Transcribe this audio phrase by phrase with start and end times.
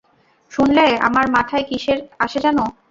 [0.51, 2.63] শুনলে আমার মাথায় কীসের আসে জানো?